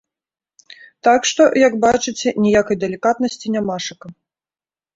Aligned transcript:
Так 1.07 1.27
што, 1.31 1.41
як 1.67 1.77
бачыце, 1.85 2.27
ніякай 2.47 2.81
далікатнасці 2.87 3.47
нямашака. 3.61 4.07